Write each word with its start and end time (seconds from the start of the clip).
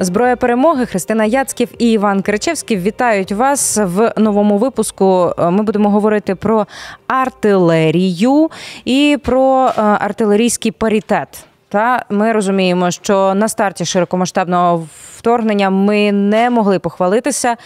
Зброя 0.00 0.36
перемоги 0.36 0.86
Христина 0.86 1.24
Яцьків 1.24 1.68
і 1.78 1.92
Іван 1.92 2.22
Кричевський 2.22 2.76
вітають 2.76 3.32
вас 3.32 3.78
в 3.82 4.12
новому 4.16 4.58
випуску. 4.58 5.32
Ми 5.38 5.62
будемо 5.62 5.90
говорити 5.90 6.34
про 6.34 6.66
артилерію 7.06 8.50
і 8.84 9.18
про 9.22 9.66
е, 9.66 9.80
артилерійський 9.80 10.72
паритет. 10.72 11.44
Та 11.68 12.04
ми 12.10 12.32
розуміємо, 12.32 12.90
що 12.90 13.34
на 13.34 13.48
старті 13.48 13.84
широкомасштабного 13.84 14.88
вторгнення 15.16 15.70
ми 15.70 16.12
не 16.12 16.50
могли 16.50 16.78
похвалитися 16.78 17.56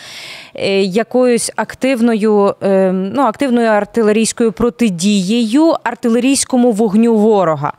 е, 0.55 0.81
якоюсь 0.81 1.53
активною, 1.57 2.55
е, 2.63 2.93
ну 2.93 3.23
активною 3.23 3.69
артилерійською 3.69 4.53
протидією 4.53 5.75
артилерійському 5.85 6.73
вогню 6.73 7.15
ворога. 7.15 7.73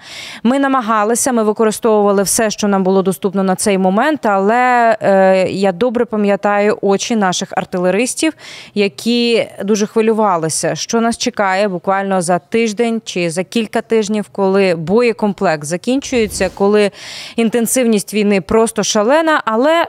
Ми 0.44 0.60
намагалися, 0.60 1.32
ми 1.32 1.44
використовували 1.44 2.24
все, 2.24 2.50
що 2.50 2.68
нам 2.68 2.84
було 2.84 3.02
доступно 3.02 3.44
на 3.44 3.56
цей 3.56 3.78
момент. 3.78 4.26
Але 4.26 4.98
е, 5.02 5.48
я 5.50 5.72
добре 5.72 6.06
пам'ятаю 6.06 6.78
очі 6.82 7.16
наших 7.16 7.50
артилеристів, 7.52 8.34
які 8.76 9.48
дуже 9.64 9.88
хвилювалися, 9.88 10.76
що 10.76 11.02
нас 11.02 11.18
чекає 11.18 11.68
буквально 11.68 12.22
за 12.22 12.40
тиждень 12.40 13.02
чи 13.06 13.30
за 13.30 13.44
кілька 13.44 13.82
тижнів, 13.82 14.26
коли 14.32 14.76
боєкомплект 14.76 15.64
закінчується, 15.64 16.13
коли 16.56 16.92
інтенсивність 17.36 18.14
війни 18.14 18.42
просто 18.42 18.84
шалена. 18.84 19.42
але 19.46 19.88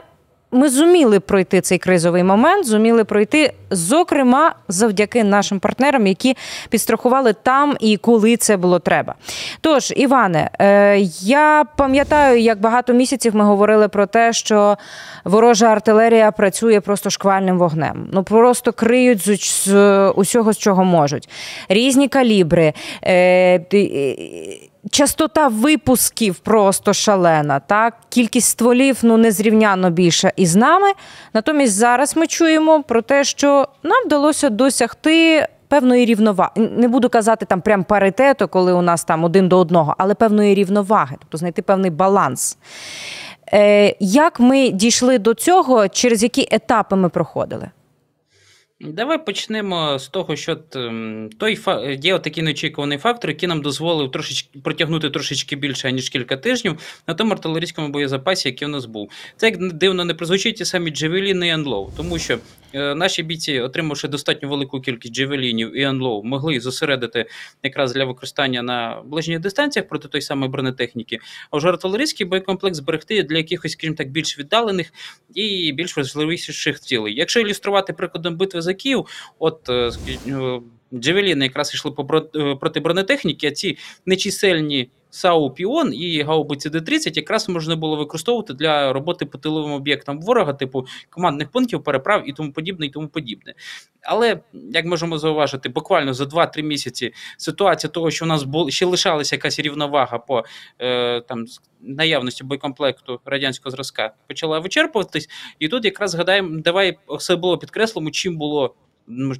ми 0.55 0.69
зуміли 0.69 1.19
пройти 1.19 1.61
цей 1.61 1.77
кризовий 1.77 2.23
момент, 2.23 2.65
зуміли 2.65 3.03
пройти, 3.03 3.53
зокрема, 3.71 4.55
завдяки 4.67 5.23
нашим 5.23 5.59
партнерам, 5.59 6.07
які 6.07 6.37
підстрахували 6.69 7.33
там 7.33 7.77
і 7.79 7.97
коли 7.97 8.37
це 8.37 8.57
було 8.57 8.79
треба. 8.79 9.15
Тож, 9.61 9.93
Іване, 9.95 10.49
е, 10.59 10.97
я 11.21 11.65
пам'ятаю, 11.77 12.39
як 12.39 12.59
багато 12.59 12.93
місяців 12.93 13.35
ми 13.35 13.43
говорили 13.43 13.87
про 13.87 14.05
те, 14.05 14.33
що 14.33 14.77
ворожа 15.23 15.67
артилерія 15.67 16.31
працює 16.31 16.79
просто 16.79 17.09
шквальним 17.09 17.57
вогнем. 17.57 18.09
Ну 18.11 18.23
просто 18.23 18.73
криють 18.73 19.27
з 19.67 20.09
усього, 20.09 20.53
з 20.53 20.57
чого 20.57 20.83
можуть. 20.83 21.29
Різні 21.69 22.07
калібри. 22.07 22.73
Частота 24.95 25.47
випусків 25.47 26.35
просто 26.35 26.93
шалена. 26.93 27.59
Так, 27.59 27.93
кількість 28.09 28.47
стволів 28.47 28.97
ну 29.01 29.17
незрівняно 29.17 29.89
більша 29.89 30.31
із 30.35 30.55
нами. 30.55 30.87
Натомість 31.33 31.73
зараз 31.73 32.17
ми 32.17 32.27
чуємо 32.27 32.83
про 32.83 33.01
те, 33.01 33.23
що 33.23 33.67
нам 33.83 34.05
вдалося 34.05 34.49
досягти. 34.49 35.47
Певної 35.67 36.05
рівноваги, 36.05 36.51
не 36.55 36.87
буду 36.87 37.09
казати 37.09 37.45
там 37.45 37.61
прям 37.61 37.83
паритету, 37.83 38.47
коли 38.47 38.73
у 38.73 38.81
нас 38.81 39.03
там 39.03 39.23
один 39.23 39.49
до 39.49 39.59
одного, 39.59 39.95
але 39.97 40.13
певної 40.13 40.55
рівноваги, 40.55 41.15
тобто 41.19 41.37
знайти 41.37 41.61
певний 41.61 41.91
баланс. 41.91 42.57
Е, 43.53 43.95
Як 43.99 44.39
ми 44.39 44.69
дійшли 44.69 45.19
до 45.19 45.33
цього, 45.33 45.87
через 45.87 46.23
які 46.23 46.47
етапи 46.51 46.95
ми 46.95 47.09
проходили? 47.09 47.69
Давай 48.87 49.25
почнемо 49.25 49.99
з 49.99 50.07
того, 50.07 50.35
що 50.35 50.55
той 51.37 51.59
є 52.01 52.19
такий 52.19 52.43
неочікуваний 52.43 52.97
фактор, 52.97 53.29
який 53.29 53.49
нам 53.49 53.61
дозволив 53.61 54.11
трошечки 54.11 54.59
протягнути 54.59 55.09
трошечки 55.09 55.55
більше 55.55 55.91
ніж 55.91 56.09
кілька 56.09 56.37
тижнів 56.37 56.79
на 57.07 57.13
тому 57.13 57.31
артилерійському 57.31 57.89
боєзапасі, 57.89 58.49
який 58.49 58.67
у 58.67 58.71
нас 58.71 58.85
був. 58.85 59.11
Це 59.37 59.45
як 59.45 59.73
дивно 59.73 60.05
не 60.05 60.13
прозвучить 60.13 60.61
і 60.61 60.65
самі 60.65 60.91
Джевеліни 60.91 61.47
і 61.47 61.51
NLAW, 61.51 61.89
тому 61.97 62.19
що 62.19 62.37
наші 62.75 63.23
бійці, 63.23 63.59
отримавши 63.59 64.07
достатньо 64.07 64.49
велику 64.49 64.81
кількість 64.81 65.13
джевелінів 65.13 65.77
і 65.77 65.81
NLAW, 65.81 66.23
могли 66.23 66.59
зосередити 66.59 67.25
якраз 67.63 67.93
для 67.93 68.05
використання 68.05 68.61
на 68.61 69.01
ближніх 69.05 69.39
дистанціях 69.39 69.87
проти 69.87 70.07
той 70.07 70.21
самої 70.21 70.51
бронетехніки. 70.51 71.19
А 71.51 71.57
вже 71.57 71.69
артилерійський 71.69 72.25
боєкомплект 72.25 72.75
зберегти 72.75 73.23
для 73.23 73.37
якихось, 73.37 73.71
скажімо 73.71 73.95
так, 73.95 74.11
більш 74.11 74.39
віддалених 74.39 74.93
і 75.35 75.71
більш 75.71 75.97
важливіших 75.97 76.79
цілей. 76.79 77.15
Якщо 77.15 77.39
ілюструвати 77.39 77.93
прикладом 77.93 78.37
битви 78.37 78.61
за 78.61 78.73
Київ, 78.73 79.05
от 79.39 79.69
е, 79.69 79.91
е, 80.27 80.61
Джевеліни 80.93 81.45
якраз 81.45 81.73
йшли 81.73 81.91
е, 82.35 82.55
проти 82.55 82.79
бронетехніки, 82.79 83.47
а 83.47 83.51
ці 83.51 83.77
нечисельні 84.05 84.89
САУ 85.15 85.49
Піон 85.49 85.93
і 85.93 86.21
гаубиці 86.21 86.69
Д-30 86.69 87.15
якраз 87.15 87.49
можна 87.49 87.75
було 87.75 87.95
використовувати 87.95 88.53
для 88.53 88.93
роботи 88.93 89.25
по 89.25 89.37
тиловим 89.37 89.71
об'єктам 89.71 90.21
ворога, 90.21 90.53
типу 90.53 90.85
командних 91.09 91.51
пунктів, 91.51 91.83
переправ 91.83 92.29
і 92.29 92.33
тому 92.33 92.51
подібне, 92.51 92.85
і 92.85 92.89
тому 92.89 93.07
подібне. 93.07 93.53
Але 94.01 94.39
як 94.53 94.85
можемо 94.85 95.17
зауважити, 95.17 95.69
буквально 95.69 96.13
за 96.13 96.23
2-3 96.23 96.61
місяці 96.61 97.13
ситуація 97.37 97.91
того, 97.91 98.11
що 98.11 98.25
у 98.25 98.27
нас 98.27 98.43
було 98.43 98.69
ще 98.69 98.85
лишалася 98.85 99.35
якась 99.35 99.59
рівновага 99.59 100.17
по 100.17 100.43
е, 100.79 101.21
там 101.21 101.45
наявності 101.81 102.43
боєкомплекту 102.43 103.19
радянського 103.25 103.71
зразка, 103.71 104.13
почала 104.27 104.59
вичерпуватись, 104.59 105.29
і 105.59 105.67
тут 105.67 105.85
якраз 105.85 106.11
згадаємо, 106.11 106.59
давай 106.59 106.97
все 107.07 107.35
було 107.35 107.57
підкреслимо, 107.57 108.11
чим 108.11 108.37
було 108.37 108.75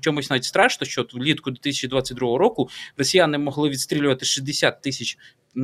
чомусь 0.01 0.29
навіть 0.29 0.43
страшно, 0.43 0.87
що 0.87 1.05
влітку 1.13 1.51
2022 1.51 2.37
року 2.37 2.69
росіяни 2.97 3.37
могли 3.37 3.69
відстрілювати 3.69 4.25
60 4.25 4.81
тисяч 4.81 5.17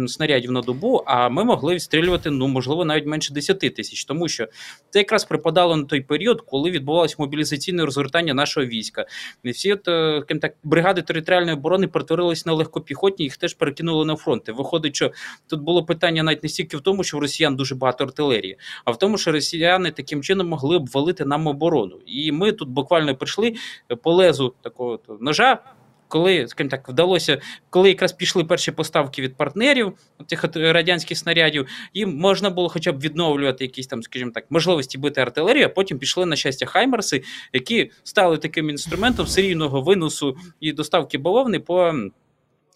снарядів 0.08 0.52
на 0.52 0.62
добу, 0.62 1.04
а 1.06 1.30
ми 1.30 1.44
могли 1.44 1.76
відстрілювати, 1.76 2.30
ну 2.30 2.48
можливо, 2.48 2.86
навіть 2.86 3.06
менше 3.06 3.34
10 3.34 3.60
тисяч, 3.60 4.06
тому 4.06 4.28
що 4.28 4.48
це 4.90 5.00
якраз 5.00 5.26
припадало 5.26 5.76
на 5.76 5.84
той 5.84 6.02
період, 6.02 6.42
коли 6.42 6.72
відбувалось 6.72 7.20
мобілізаційне 7.20 7.86
розгортання 7.86 8.34
нашого 8.34 8.66
війська. 8.66 9.06
І 9.44 9.52
всі 9.52 9.74
от 9.74 9.88
е, 9.88 10.24
так 10.42 10.56
бригади 10.64 11.02
територіальної 11.02 11.58
оборони 11.58 11.88
перетворились 11.88 12.46
на 12.46 12.54
легкопіхотні, 12.54 13.26
їх 13.26 13.38
теж 13.38 13.54
перекинули 13.54 14.06
на 14.06 14.16
фронти. 14.16 14.52
Виходить, 14.52 14.96
що 14.96 15.12
тут 15.48 15.62
було 15.62 15.86
питання 15.86 16.24
навіть 16.24 16.44
не 16.44 16.50
стільки 16.50 16.78
в 16.78 16.82
тому, 16.82 17.04
що 17.04 17.18
в 17.18 17.20
росіян 17.20 17.56
дуже 17.56 17.76
багато 17.76 18.04
артилерії, 18.04 18.58
а 18.86 18.92
в 18.92 18.98
тому, 18.98 19.18
що 19.18 19.32
росіяни 19.32 19.92
таким 19.92 20.24
чином 20.24 20.48
могли 20.48 20.76
обвалити 20.76 21.26
нам 21.26 21.48
оборону. 21.48 22.00
І 22.06 22.32
ми 22.32 22.52
тут 22.52 22.70
буквально 22.70 23.16
прийшли 23.16 23.56
по 24.04 24.14
лезу 24.14 24.54
такого 24.62 25.00
ножа 25.20 25.60
коли 26.12 26.48
скажімо 26.48 26.70
так 26.70 26.90
вдалося, 26.90 27.42
коли 27.70 27.90
якраз 27.90 28.14
пішли 28.14 28.44
перші 28.44 28.72
поставки 28.72 29.22
від 29.22 29.36
партнерів 29.38 29.94
цих 30.28 30.46
радянських 30.56 31.18
снарядів, 31.18 31.68
їм 31.94 32.18
можна 32.18 32.50
було 32.50 32.70
хоча 32.70 32.92
б 32.92 33.00
відновлювати 33.00 33.64
якісь 33.64 33.88
там, 33.88 34.04
скажімо 34.04 34.32
так, 34.32 34.46
можливості 34.50 34.98
бити 34.98 35.22
артилерію, 35.22 35.66
а 35.66 35.70
потім 35.70 36.00
пішли 36.00 36.26
на 36.26 36.36
щастя 36.36 36.66
Хаймерси, 36.66 37.24
які 37.54 37.92
стали 38.04 38.38
таким 38.38 38.70
інструментом 38.70 39.28
серійного 39.28 39.82
виносу 39.82 40.38
і 40.60 40.74
доставки 40.74 41.18
бавовни 41.18 41.60
по 41.60 41.94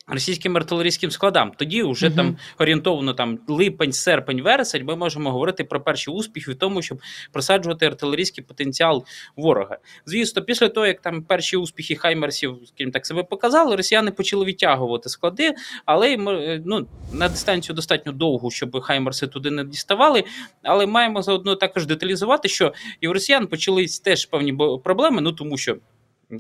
російським 0.08 0.58
артилерійським 0.58 1.12
складам. 1.12 1.52
Тоді 1.58 1.84
вже 1.84 2.08
uh 2.08 2.16
там 2.16 2.38
орієнтовно 2.60 3.14
там 3.14 3.40
липень, 3.48 3.92
серпень, 3.92 4.42
вересень, 4.42 4.86
ми 4.86 4.96
можемо 4.96 5.32
говорити 5.32 5.64
про 5.64 5.82
перші 5.82 6.12
успіхи 6.12 6.52
в 6.52 6.56
тому, 6.56 6.82
щоб 6.82 7.02
просаджувати 7.32 7.86
артилерійський 7.86 8.44
потенціал 8.44 9.06
ворога. 9.36 9.78
Звісно, 10.06 10.42
після 10.42 10.70
того, 10.70 10.86
як 10.86 11.02
там 11.02 11.24
перші 11.24 11.58
успіхи 11.58 11.96
Хаймерсів, 11.96 12.58
скажімо 12.66 12.92
так, 12.92 13.06
себе 13.06 13.24
показали, 13.24 13.76
росіяни 13.76 14.12
почали 14.12 14.46
відтягувати 14.46 15.10
склади, 15.10 15.54
але 15.86 16.18
ну, 16.66 16.88
на 17.14 17.30
дистанцію 17.30 17.76
достатньо 17.76 18.12
довгу, 18.12 18.52
щоб 18.52 18.82
Хаймерси 18.82 19.28
туди 19.28 19.52
не 19.52 19.64
діставали. 19.64 20.24
Але 20.64 20.86
маємо 20.86 21.22
заодно 21.22 21.56
також 21.56 21.86
деталізувати, 21.86 22.50
що 22.50 22.74
і 23.02 23.08
в 23.08 23.12
росіян 23.12 23.48
почались 23.48 24.00
теж 24.00 24.26
певні 24.26 24.58
проблеми, 24.84 25.22
ну 25.22 25.32
тому 25.32 25.58
що. 25.58 25.78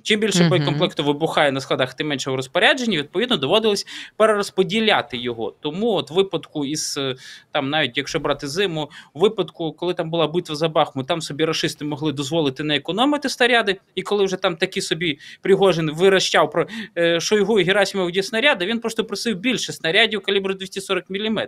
Чим 0.03 0.19
більше 0.19 0.43
uh-huh. 0.43 0.49
боєкомплекту 0.49 1.03
вибухає 1.03 1.51
на 1.51 1.61
складах, 1.61 1.93
тим 1.93 2.07
менше 2.07 2.31
в 2.31 2.35
розпорядженні, 2.35 2.97
відповідно, 2.97 3.37
доводилось 3.37 3.87
перерозподіляти 4.17 5.17
його. 5.17 5.53
Тому, 5.59 5.91
от 5.91 6.11
випадку 6.11 6.65
із 6.65 6.97
е, 6.97 7.15
там, 7.51 7.69
навіть 7.69 7.97
якщо 7.97 8.19
брати 8.19 8.47
зиму, 8.47 8.89
у 9.13 9.19
випадку, 9.19 9.73
коли 9.73 9.93
там 9.93 10.09
була 10.09 10.27
битва 10.27 10.55
за 10.55 10.69
Бахмут, 10.69 11.07
там 11.07 11.21
собі 11.21 11.45
рашисти 11.45 11.85
могли 11.85 12.11
дозволити 12.11 12.63
не 12.63 12.75
економити 12.75 13.29
снаряди. 13.29 13.77
І 13.95 14.01
коли 14.01 14.25
вже 14.25 14.35
там 14.35 14.55
такі 14.55 14.81
собі 14.81 15.19
Пригожин 15.41 15.91
вирощав 15.91 16.51
про 16.51 16.67
е, 16.97 17.19
Шойгу 17.19 17.59
і 17.59 17.63
Герасимов 17.63 18.15
снаряди, 18.23 18.65
він 18.65 18.79
просто 18.79 19.05
просив 19.05 19.35
більше 19.35 19.73
снарядів 19.73 20.21
калібру 20.21 20.53
240 20.53 21.09
мм. 21.09 21.39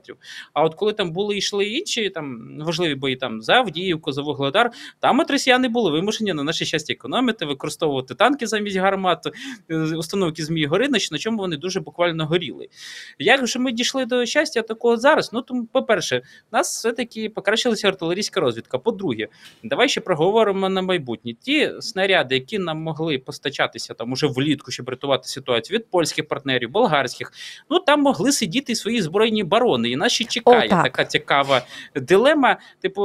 А 0.54 0.64
от 0.64 0.76
коли 0.76 0.94
там 0.94 1.12
були 1.12 1.38
йшли 1.38 1.66
інші 1.66 2.10
там 2.10 2.58
важливі 2.60 2.96
бої 2.96 3.16
там 3.16 3.42
за 3.42 3.54
Авдіївку, 3.54 4.12
за 4.12 4.22
Вугледар, 4.22 4.72
там 5.00 5.20
от 5.20 5.32
росіяни 5.32 5.68
були 5.68 5.92
вимушені 5.92 6.34
на 6.34 6.44
наше 6.44 6.66
щастя 6.66 6.94
економити, 6.94 7.46
використовувати 7.46 8.16
танки 8.16 8.37
замість 8.46 8.78
гармат, 8.78 9.28
е, 9.70 9.76
установки 9.78 10.44
Змії 10.44 10.66
Горинич, 10.66 11.12
на 11.12 11.18
чому 11.18 11.38
вони 11.38 11.58
дуже 11.58 11.80
буквально 11.80 12.26
горіли. 12.26 12.68
Як 13.20 13.48
же 13.48 13.60
ми 13.60 13.72
дійшли 13.72 14.06
до 14.06 14.26
щастя 14.26 14.62
такого 14.62 14.98
зараз? 14.98 15.34
Ну 15.34 15.42
тому, 15.42 15.66
по-перше, 15.66 16.22
у 16.52 16.56
нас 16.56 16.78
все-таки 16.78 17.30
покращилася 17.30 17.88
артилерійська 17.88 18.40
розвідка. 18.40 18.78
По-друге, 18.78 19.28
давай 19.64 19.90
ще 19.90 20.02
проговоримо 20.02 20.70
на 20.70 20.82
майбутнє. 20.82 21.34
Ті 21.34 21.72
снаряди, 21.80 22.36
які 22.36 22.60
нам 22.60 22.78
могли 22.78 23.18
постачатися 23.18 23.94
там 23.94 24.12
уже 24.12 24.28
влітку, 24.28 24.72
щоб 24.72 24.90
рятувати 24.90 25.28
ситуацію 25.28 25.80
від 25.80 25.90
польських 25.90 26.28
партнерів, 26.28 26.72
болгарських, 26.72 27.32
ну 27.70 27.80
там 27.80 28.02
могли 28.02 28.32
сидіти 28.32 28.76
свої 28.76 29.02
збройні 29.02 29.44
барони. 29.44 29.90
І 29.90 29.96
нас 29.96 30.12
ще 30.12 30.24
чекає 30.26 30.70
О, 30.72 30.84
така 30.84 31.06
цікава 31.06 31.62
дилема. 31.96 32.58
Типу, 32.82 33.02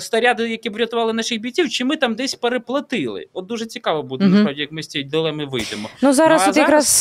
снаряди, 0.00 0.50
які 0.50 0.68
врятували 0.68 1.12
наших 1.12 1.40
бійців, 1.40 1.70
чи 1.70 1.84
ми 1.84 1.96
там 1.96 2.14
десь 2.14 2.34
переплатили? 2.34 3.26
От 3.32 3.46
дуже 3.46 3.66
цікаво 3.66 4.02
буде 4.02 4.24
угу. 4.24 4.34
насправді 4.34 4.65
як 4.66 4.72
ми 4.72 4.82
з 4.82 4.86
цієї 4.86 5.10
дилеми 5.10 5.44
вийдемо. 5.44 5.88
Ну 6.02 6.12
зараз 6.12 6.42
ну, 6.44 6.48
от 6.48 6.54
зараз... 6.54 6.56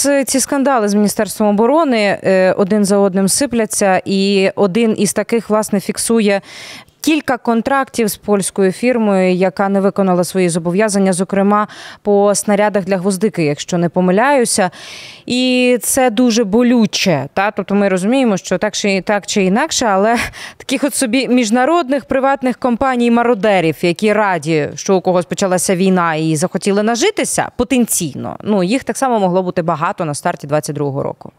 якраз 0.05 0.27
ці 0.27 0.39
скандали 0.39 0.89
з 0.89 0.93
міністерством 0.93 1.49
оборони 1.49 2.19
е, 2.23 2.53
один 2.57 2.85
за 2.85 2.97
одним 2.97 3.27
сипляться, 3.27 4.01
і 4.05 4.51
один 4.55 4.95
із 4.97 5.13
таких 5.13 5.49
власне 5.49 5.79
фіксує 5.79 6.41
кілька 7.05 7.37
контрактів 7.37 8.07
з 8.07 8.17
польською 8.17 8.71
фірмою, 8.71 9.33
яка 9.33 9.69
не 9.69 9.81
виконала 9.81 10.23
свої 10.23 10.49
зобов'язання, 10.49 11.13
зокрема 11.13 11.67
по 12.01 12.35
снарядах 12.35 12.85
для 12.85 12.97
гвоздики, 12.97 13.43
якщо 13.43 13.77
не 13.77 13.89
помиляюся. 13.89 14.71
І 15.25 15.77
це 15.81 16.09
дуже 16.09 16.43
болюче. 16.43 17.27
Та? 17.33 17.51
Тобто 17.51 17.75
ми 17.75 17.89
розуміємо, 17.89 18.37
що 18.37 18.57
так 18.57 18.73
чи 18.73 19.01
так 19.01 19.27
чи 19.27 19.43
інакше, 19.43 19.85
але 19.85 20.17
таких 20.57 20.83
от 20.83 20.95
собі 20.95 21.27
міжнародних 21.27 22.05
приватних 22.05 22.57
компаній 22.57 23.11
мародерів, 23.11 23.75
які 23.81 24.13
раді, 24.13 24.69
що 24.75 24.95
у 24.95 25.01
когось 25.01 25.25
почалася 25.25 25.75
війна 25.75 26.15
і 26.15 26.35
захотіли 26.35 26.83
нажитися 26.83 27.49
потенційно. 27.57 28.37
Ну 28.43 28.63
їх 28.63 28.83
так 28.83 28.97
само 28.97 29.19
могло 29.19 29.43
бути 29.43 29.61
багато 29.61 30.05
на 30.05 30.13
старті 30.13 30.47
22-го 30.47 31.03
року. 31.03 31.31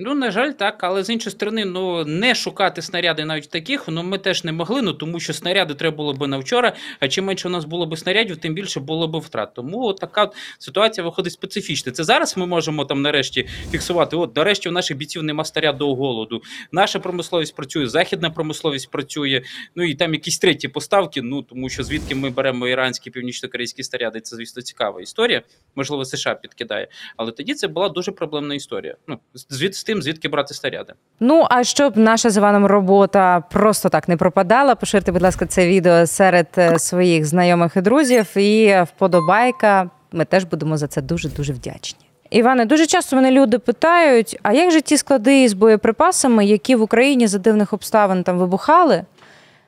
Ну, 0.00 0.14
на 0.14 0.30
жаль, 0.30 0.52
так, 0.52 0.84
але 0.84 1.04
з 1.04 1.10
іншої 1.10 1.30
сторони, 1.30 1.64
ну 1.64 2.04
не 2.04 2.34
шукати 2.34 2.82
снаряди 2.82 3.24
навіть 3.24 3.50
таких, 3.50 3.88
ну 3.88 4.02
ми 4.02 4.18
теж 4.18 4.44
не 4.44 4.52
могли, 4.52 4.82
ну 4.82 4.92
тому 4.92 5.20
що 5.20 5.32
снаряди 5.32 5.74
треба 5.74 5.96
було 5.96 6.12
би 6.14 6.26
на 6.26 6.38
вчора. 6.38 6.72
А 7.00 7.08
чим 7.08 7.24
менше 7.24 7.48
у 7.48 7.50
нас 7.50 7.64
було 7.64 7.86
б 7.86 7.98
снарядів, 7.98 8.36
тим 8.36 8.54
більше 8.54 8.80
було 8.80 9.08
б 9.08 9.16
втрат. 9.16 9.54
Тому 9.54 9.84
от 9.84 9.98
така 9.98 10.30
ситуація 10.58 11.04
виходить 11.04 11.32
специфічна. 11.32 11.92
Це 11.92 12.04
зараз 12.04 12.36
ми 12.36 12.46
можемо 12.46 12.84
там 12.84 13.02
нарешті 13.02 13.48
фіксувати. 13.70 14.16
От 14.16 14.36
нарешті 14.36 14.68
у 14.68 14.72
наших 14.72 14.96
бійців 14.96 15.22
нема 15.22 15.44
снаряду 15.44 15.94
голоду. 15.94 16.42
Наша 16.72 16.98
промисловість 16.98 17.56
працює, 17.56 17.86
західна 17.86 18.30
промисловість 18.30 18.90
працює. 18.90 19.42
Ну 19.76 19.84
і 19.84 19.94
там 19.94 20.14
якісь 20.14 20.38
треті 20.38 20.68
поставки. 20.68 21.22
Ну 21.22 21.42
тому 21.42 21.68
що 21.68 21.82
звідки 21.82 22.14
ми 22.14 22.30
беремо 22.30 22.68
іранські 22.68 23.10
північно-корейські 23.10 23.82
снаряди, 23.82 24.20
це 24.20 24.36
звісно 24.36 24.62
цікава 24.62 25.00
історія. 25.00 25.42
Можливо, 25.74 26.04
США 26.04 26.34
підкидає, 26.34 26.88
але 27.16 27.32
тоді 27.32 27.54
це 27.54 27.68
була 27.68 27.88
дуже 27.88 28.12
проблемна 28.12 28.54
історія. 28.54 28.96
Ну 29.06 29.18
звідси 29.34 29.87
тим, 29.88 30.02
звідки 30.02 30.28
брати 30.28 30.54
снаряди. 30.54 30.92
Ну 31.20 31.46
а 31.50 31.64
щоб 31.64 31.96
наша 31.96 32.30
з 32.30 32.36
Іваном 32.36 32.66
робота 32.66 33.42
просто 33.50 33.88
так 33.88 34.08
не 34.08 34.16
пропадала, 34.16 34.74
поширте, 34.74 35.12
будь 35.12 35.22
ласка, 35.22 35.46
це 35.46 35.66
відео 35.66 36.06
серед 36.06 36.46
е, 36.58 36.78
своїх 36.78 37.24
знайомих 37.24 37.76
і 37.76 37.80
друзів. 37.80 38.36
І 38.36 38.76
вподобайка. 38.82 39.90
Ми 40.12 40.24
теж 40.24 40.44
будемо 40.44 40.76
за 40.76 40.86
це 40.86 41.02
дуже 41.02 41.28
дуже 41.28 41.52
вдячні. 41.52 42.00
Іване, 42.30 42.64
дуже 42.64 42.86
часто 42.86 43.16
мене 43.16 43.30
люди 43.30 43.58
питають: 43.58 44.38
а 44.42 44.52
як 44.52 44.70
же 44.70 44.80
ті 44.80 44.96
склади 44.96 45.48
з 45.48 45.52
боєприпасами, 45.52 46.46
які 46.46 46.76
в 46.76 46.82
Україні 46.82 47.26
за 47.26 47.38
дивних 47.38 47.72
обставин 47.72 48.22
там 48.22 48.38
вибухали? 48.38 49.04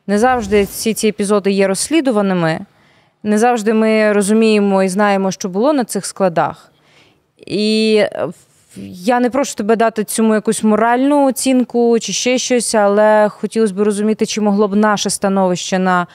Не 0.06 0.18
завжди 0.18 0.62
всі 0.62 0.94
ці 0.94 1.08
епізоди 1.08 1.50
є 1.50 1.66
розслідуваними, 1.66 2.60
не 3.22 3.38
завжди 3.38 3.74
ми 3.74 4.12
розуміємо 4.12 4.82
і 4.82 4.88
знаємо, 4.88 5.30
що 5.30 5.48
було 5.48 5.72
на 5.72 5.84
цих 5.84 6.06
складах. 6.06 6.72
І 7.46 8.02
я 8.76 9.20
не 9.20 9.30
прошу 9.30 9.54
тебе 9.54 9.76
дати 9.76 10.04
цьому 10.04 10.34
якусь 10.34 10.62
моральну 10.62 11.26
оцінку 11.26 11.98
чи 11.98 12.12
ще 12.12 12.38
щось, 12.38 12.74
але 12.74 13.28
хотілося 13.28 13.74
б 13.74 13.80
розуміти, 13.80 14.26
чи 14.26 14.40
могло 14.40 14.68
б 14.68 14.76
наше 14.76 15.10
становище 15.10 15.78
на 15.78 16.06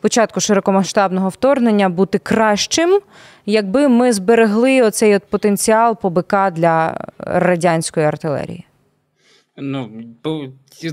початку 0.00 0.40
широкомасштабного 0.40 1.28
вторгнення 1.28 1.88
бути 1.88 2.18
кращим, 2.18 3.00
якби 3.46 3.88
ми 3.88 4.12
зберегли 4.12 4.82
оцей 4.82 5.16
от 5.16 5.24
потенціал 5.24 5.96
ПБК 5.96 6.34
для 6.52 6.96
радянської 7.18 8.06
артилерії. 8.06 8.64
Ну, 9.56 10.04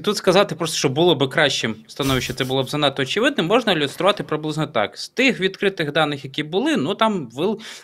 тут 0.03 0.17
сказати 0.17 0.55
просто, 0.55 0.77
що 0.77 0.89
було 0.89 1.15
б 1.15 1.29
кращим 1.29 1.75
становище, 1.87 2.33
це 2.33 2.43
було 2.45 2.63
б 2.63 2.69
занадто 2.69 3.01
очевидним, 3.01 3.45
можна 3.45 3.73
ілюструвати 3.73 4.23
приблизно 4.23 4.67
так. 4.67 4.97
З 4.97 5.09
тих 5.09 5.39
відкритих 5.39 5.91
даних, 5.91 6.25
які 6.25 6.43
були, 6.43 6.77
ну 6.77 6.95
там 6.95 7.29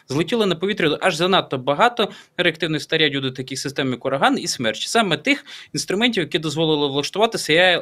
злетіло 0.07 0.45
на 0.45 0.55
повітря 0.55 0.97
аж 1.01 1.15
занадто 1.15 1.57
багато 1.57 2.09
реактивних 2.37 2.83
снарядів 2.83 3.21
до 3.21 3.31
таких 3.31 3.59
систем, 3.59 3.91
як 3.91 4.05
ураган 4.05 4.39
і 4.39 4.47
смерч. 4.47 4.87
Саме 4.87 5.17
тих 5.17 5.45
інструментів, 5.73 6.23
які 6.23 6.39
дозволили 6.39 6.87
влаштувати 6.87 7.37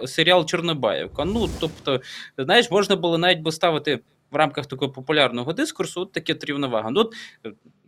серіал 0.08 0.46
Чорнобаївка. 0.46 1.26
Ну, 1.26 1.50
тобто, 1.60 2.02
знаєш, 2.38 2.72
можна 2.72 2.96
було 2.96 3.18
навіть 3.18 3.40
би 3.40 3.52
ставити 3.52 4.00
в 4.32 4.36
рамках 4.36 4.66
такого 4.66 4.92
популярного 4.92 5.54
дискурсу 5.54 6.02
от 6.02 6.12
таке 6.12 6.36
рівновага. 6.42 6.90
Ну, 6.92 7.02
от, 7.02 7.14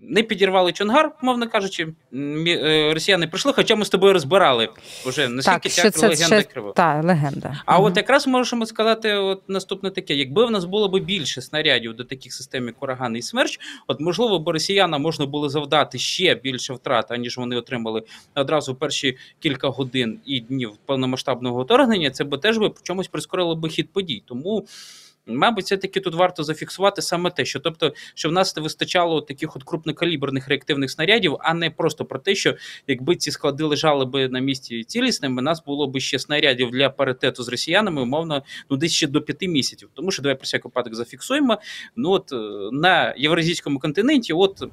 не 0.02 0.24
підірвали 0.24 0.72
Чонгар, 0.72 1.12
мовно 1.22 1.50
кажучи, 1.50 1.88
е, 2.14 2.92
росіяни 2.94 3.28
прийшли, 3.28 3.54
хоча 3.54 3.76
ми 3.76 3.86
з 3.86 3.90
тобою 3.90 4.14
розбирали 4.14 4.70
вже 5.06 5.28
наскільки 5.28 5.70
ця 5.70 6.08
легенда 6.08 6.44
крива. 6.44 6.72
Та, 6.72 7.02
легенда. 7.02 7.62
А 7.66 7.78
угу. 7.78 7.88
от 7.88 7.98
якраз 7.98 8.28
можемо 8.28 8.66
сказати, 8.66 9.14
от 9.14 9.50
наступне 9.50 9.90
таке: 9.90 10.16
якби 10.16 10.46
в 10.46 10.52
нас 10.52 10.66
було 10.66 10.90
б 10.90 11.00
більше 11.00 11.42
снарядів 11.42 11.94
до 11.94 12.04
таких 12.04 12.34
систем, 12.34 12.68
як 12.68 12.84
ураган 12.84 13.16
і 13.16 13.22
смерч, 13.22 13.60
от 13.88 14.00
можливо, 14.00 14.40
бо 14.40 14.52
росіянам 14.52 15.02
можна 15.02 15.26
було 15.26 15.50
завдати 15.50 15.98
ще 15.98 16.36
більше 16.36 16.74
втрат, 16.74 17.12
аніж 17.12 17.38
вони 17.38 17.56
отримали 17.56 18.04
одразу 18.36 18.76
перші 18.76 19.18
кілька 19.40 19.68
годин 19.68 20.20
і 20.26 20.40
днів 20.40 20.72
повномасштабного 20.86 21.64
вторгнення. 21.64 22.12
Це 22.12 22.24
б 22.24 22.38
теж 22.38 22.58
би 22.58 22.72
чомусь 22.84 23.08
прискорило 23.08 23.56
би 23.56 23.70
хід 23.70 23.94
подій. 23.94 24.24
Тому. 24.26 24.66
Мабуть, 25.28 25.66
все-таки 25.66 26.00
тут 26.00 26.16
варто 26.16 26.44
зафіксувати 26.44 27.02
саме 27.02 27.32
те, 27.32 27.46
що 27.46 27.60
тобто, 27.60 27.94
що 28.14 28.30
в 28.30 28.32
нас 28.32 28.56
не 28.56 28.62
вистачало 28.62 29.22
таких 29.22 29.56
от 29.56 29.64
крупнокаліберних 29.64 30.48
реактивних 30.48 30.92
снарядів, 30.92 31.38
а 31.40 31.54
не 31.54 31.70
просто 31.70 32.06
про 32.06 32.20
те, 32.20 32.36
що 32.36 32.56
якби 32.88 33.16
ці 33.16 33.32
склади 33.32 33.64
лежали 33.64 34.06
би 34.06 34.30
на 34.30 34.40
місці 34.40 34.84
цілісними, 34.84 35.42
нас 35.42 35.64
було 35.64 35.88
б 35.88 36.00
ще 36.00 36.20
снарядів 36.20 36.72
для 36.72 36.90
паритету 36.90 37.44
з 37.44 37.48
росіянами, 37.48 38.02
умовно, 38.02 38.44
ну 38.70 38.78
десь 38.78 38.94
ще 38.94 39.08
до 39.08 39.22
п'яти 39.22 39.48
місяців. 39.48 39.90
Тому 39.94 40.12
що 40.12 40.22
давай 40.22 40.36
про 40.36 40.44
всяк 40.44 40.66
випадок 40.66 40.96
зафіксуємо. 40.96 41.58
Ну 41.96 42.12
от 42.12 42.32
е, 42.32 42.36
на 42.72 43.14
євразійському 43.18 43.80
континенті, 43.80 44.34
от. 44.34 44.64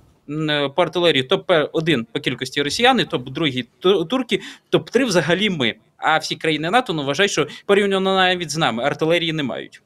По 0.77 0.83
артилерії 0.83 1.23
топ-1 1.23 2.07
по 2.13 2.21
кількості 2.21 2.63
росіяни, 2.63 3.05
топ-2 3.05 3.65
турки, 4.07 4.41
топ-3 4.73 5.07
взагалі 5.07 5.51
ми. 5.51 5.75
А 5.97 6.19
всі 6.19 6.37
країни 6.37 6.71
НАТО 6.71 6.93
ну, 6.93 7.05
вважають, 7.05 7.33
що 7.33 7.47
порівняно 7.67 8.15
навіть 8.15 8.51
з 8.51 8.57
нами 8.57 8.83
артилерії 8.83 9.33
не 9.33 9.43
мають. 9.43 9.83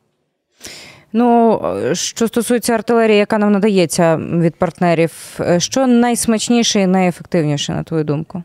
Ну, 1.12 1.60
що 1.92 2.28
стосується 2.28 2.74
артилерії, 2.74 3.18
яка 3.18 3.38
нам 3.38 3.52
надається 3.52 4.16
від 4.16 4.56
партнерів, 4.56 5.40
що 5.58 5.86
найсмачніше 5.86 6.80
і 6.80 6.86
найефективніше, 6.86 7.72
на 7.72 7.82
твою 7.82 8.04
думку? 8.04 8.42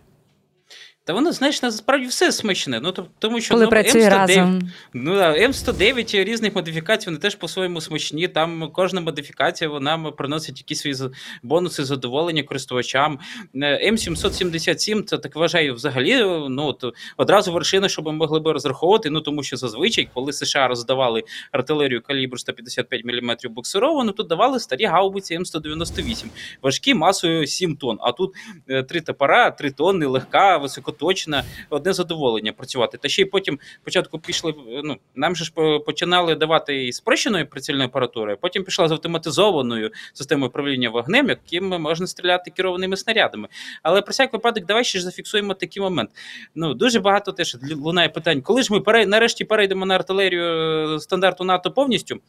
Та 1.06 1.14
воно, 1.14 1.32
знаєш, 1.32 1.64
насправді 1.64 2.08
все 2.08 2.32
смачне. 2.32 2.80
Ну, 2.80 2.94
тому 3.20 3.42
що 3.42 3.54
Коли 3.54 3.66
ну, 3.66 3.70
працює 3.70 4.02
М109, 4.02 4.10
разом. 4.10 4.62
Ну, 4.94 5.14
М109 5.14 6.24
різних 6.24 6.56
модифікацій, 6.56 7.06
вони 7.06 7.18
теж 7.18 7.36
по-своєму 7.36 7.82
смачні. 7.82 8.28
Там 8.28 8.70
кожна 8.74 9.02
модифікація 9.02 9.70
вона 9.70 9.98
приносить 9.98 10.58
якісь 10.58 10.80
свої 10.80 10.96
бонуси 11.44 11.84
задоволення 11.84 12.44
користувачам. 12.44 13.20
Е, 13.56 13.92
М777 13.92 15.04
це 15.04 15.18
так 15.18 15.36
вважаю 15.36 15.74
взагалі. 15.74 16.18
ну, 16.50 16.66
от, 16.66 16.96
Одразу 17.18 17.54
вершина, 17.54 17.90
щоб 17.90 18.06
ми 18.06 18.12
могли 18.12 18.40
би 18.40 18.54
розраховувати. 18.54 19.10
Ну 19.10 19.22
тому 19.22 19.44
що 19.44 19.58
зазвичай, 19.58 20.10
коли 20.14 20.34
США 20.34 20.68
роздавали 20.68 21.24
артилерію 21.52 22.02
калібру 22.02 22.38
155 22.38 23.06
мм 23.06 23.38
буксировану, 23.50 24.12
то 24.12 24.24
давали 24.24 24.60
старі 24.60 24.86
гаубиці 24.86 25.38
М198, 25.38 26.26
важкі 26.62 26.94
масою 26.94 27.48
7 27.48 27.76
тонн. 27.76 27.98
А 28.02 28.12
тут 28.12 28.34
е, 28.70 28.84
три 28.84 29.02
топора, 29.02 29.52
3 29.52 29.72
тонни, 29.72 30.06
легка, 30.06 30.58
високо 30.58 30.93
точно 30.94 31.42
одне 31.70 31.94
задоволення 31.94 32.54
працювати. 32.54 32.98
Та 32.98 33.10
ще 33.10 33.22
й 33.22 33.26
потім 33.26 33.60
спочатку 33.82 34.20
пішли. 34.20 34.54
Ну 34.84 34.98
нам 35.16 35.36
же 35.36 35.46
ж 35.46 35.52
починали 35.86 36.36
давати 36.36 36.86
і 36.86 36.94
спрощеною 36.94 37.48
прицільною 37.48 37.88
апаратурою, 37.88 38.38
потім 38.42 38.64
пішла 38.64 38.88
з 38.88 38.92
автоматизованою 38.92 39.92
системою 40.14 40.50
управління 40.50 40.90
вогнем, 40.90 41.30
яким 41.30 41.68
можна 41.68 42.08
стріляти 42.08 42.52
керованими 42.52 42.98
снарядами. 42.98 43.48
Але 43.84 44.02
про 44.02 44.12
всяк 44.12 44.34
випадок, 44.34 44.66
давай 44.66 44.84
ще 44.84 45.00
ж 45.00 45.06
зафіксуємо 45.06 45.54
такий 45.54 45.82
момент. 45.82 46.10
Ну 46.56 46.74
дуже 46.74 47.00
багато 47.00 47.32
теж 47.32 47.58
лунає 47.76 48.10
питань, 48.10 48.42
коли 48.42 48.64
ж 48.64 48.74
ми 48.74 48.80
перей, 48.80 49.06
нарешті 49.06 49.46
перейдемо 49.46 49.86
на 49.86 49.96
артилерію 49.96 50.44
е, 50.44 51.00
стандарту 51.00 51.44
НАТО 51.44 51.72
повністю. 51.72 52.20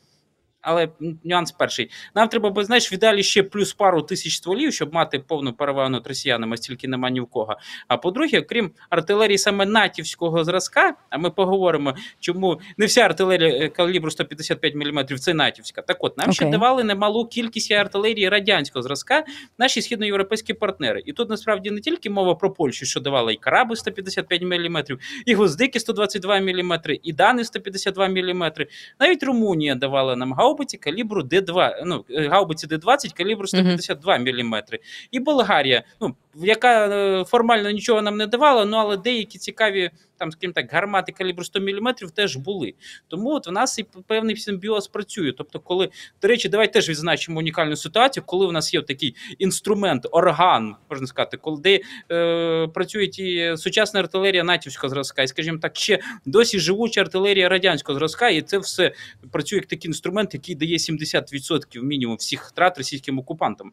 Але 0.64 0.88
нюанс 1.24 1.52
перший. 1.52 1.90
Нам 2.14 2.28
треба 2.28 2.50
би, 2.50 2.64
знаєш, 2.64 2.92
в 2.92 2.94
ідеалі 2.94 3.22
ще 3.22 3.42
плюс 3.42 3.72
пару 3.72 4.02
тисяч 4.02 4.36
стволів, 4.36 4.72
щоб 4.72 4.94
мати 4.94 5.18
повну 5.18 5.52
перевагу 5.52 5.88
над 5.88 6.06
росіянами, 6.06 6.56
стільки 6.56 6.88
нема 6.88 7.10
ні 7.10 7.20
в 7.20 7.26
кого. 7.26 7.56
А 7.88 7.96
по-друге, 7.96 8.42
крім 8.42 8.70
артилерії 8.90 9.38
саме 9.38 9.66
натівського 9.66 10.44
зразка, 10.44 10.94
а 11.10 11.18
ми 11.18 11.30
поговоримо, 11.30 11.94
чому 12.20 12.60
не 12.76 12.86
вся 12.86 13.00
артилерія 13.00 13.64
е, 13.64 13.68
калібру 13.68 14.10
155 14.10 14.74
мм 14.74 15.18
це 15.18 15.34
натівська. 15.34 15.82
Так 15.82 15.96
от, 16.00 16.18
нам 16.18 16.28
okay. 16.28 16.32
ще 16.32 16.50
давали 16.50 16.84
немалу 16.84 17.26
кількість 17.26 17.72
артилерії 17.72 18.28
радянського 18.28 18.82
зразка, 18.82 19.24
наші 19.58 19.82
східноєвропейські 19.82 20.54
партнери. 20.54 21.02
І 21.06 21.12
тут 21.12 21.30
насправді 21.30 21.70
не 21.70 21.80
тільки 21.80 22.10
мова 22.10 22.34
про 22.34 22.50
Польщу, 22.52 22.86
що 22.86 23.00
давала 23.00 23.32
і 23.32 23.36
караби 23.36 23.76
155 23.76 24.42
мм, 24.42 24.84
і 25.26 25.34
гвоздики 25.34 25.80
122 25.80 26.40
мм, 26.40 26.80
і 27.02 27.12
дани 27.12 27.44
152 27.44 28.08
мм. 28.08 28.52
Навіть 29.00 29.22
Румунія 29.22 29.74
давала 29.74 30.16
нам 30.16 30.32
гаубиці 30.32 30.53
гаубиці 30.54 30.78
калібру 30.78 31.22
Д2, 31.22 31.82
ну, 31.86 32.04
гаубиці 32.08 32.66
Д20 32.66 33.16
калібру 33.16 33.46
152 33.46 34.16
mm 34.16 34.24
-hmm. 34.24 34.44
мм. 34.44 34.62
І 35.10 35.20
Болгарія, 35.20 35.82
ну, 36.00 36.14
яка 36.36 36.88
е, 36.88 37.24
формально 37.24 37.70
нічого 37.70 38.02
нам 38.02 38.16
не 38.16 38.26
давала, 38.26 38.64
ну 38.64 38.76
але 38.76 38.96
деякі 38.96 39.38
цікаві 39.38 39.90
там, 40.18 40.32
скажімо 40.32 40.52
так, 40.52 40.72
гармати 40.72 41.12
калібру 41.12 41.44
100 41.44 41.60
мм 41.60 41.94
теж 42.14 42.36
були. 42.36 42.74
Тому 43.08 43.30
от 43.30 43.46
в 43.46 43.50
нас 43.50 43.78
і 43.78 43.86
певний 44.06 44.36
симбіоз 44.36 44.88
працює. 44.88 45.32
Тобто, 45.32 45.60
коли, 45.60 45.88
до 46.22 46.28
речі, 46.28 46.48
давай 46.48 46.72
теж 46.72 46.88
відзначимо 46.88 47.38
унікальну 47.38 47.76
ситуацію, 47.76 48.24
коли 48.26 48.46
в 48.46 48.52
нас 48.52 48.74
є 48.74 48.82
такий 48.82 49.16
інструмент, 49.38 50.06
орган, 50.10 50.76
можна 50.90 51.06
сказати, 51.06 51.36
коли 51.36 51.60
де 51.60 51.80
е, 52.12 52.68
працює 52.68 53.04
і 53.04 53.56
сучасна 53.56 54.00
артилерія 54.00 54.44
натівського 54.44 54.90
зразка, 54.90 55.22
і, 55.22 55.28
скажімо 55.28 55.58
так, 55.58 55.76
ще 55.76 55.98
досі 56.26 56.58
живуча 56.58 57.00
артилерія 57.00 57.48
радянського 57.48 57.98
зразка, 57.98 58.28
і 58.28 58.42
це 58.42 58.58
все 58.58 58.92
працює 59.32 59.56
як 59.56 59.66
такий 59.66 59.88
інструмент, 59.88 60.34
який 60.34 60.54
дає 60.54 60.76
70% 60.76 61.82
мінімум 61.82 62.16
всіх 62.16 62.44
втрат 62.44 62.78
російським 62.78 63.18
окупантам. 63.18 63.72